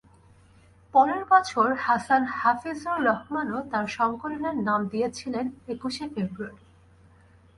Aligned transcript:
পরের 0.93 1.23
বছর 1.29 1.67
হাসান 1.77 2.23
হাফিজুর 2.31 2.97
রহমানও 3.05 3.59
তাঁর 3.71 3.87
সংকলনের 3.89 4.55
নাম 4.67 4.81
দিয়েছিলেন 4.87 5.45
একুশে 5.67 6.05
ফেব্রুয়ারি। 6.13 6.63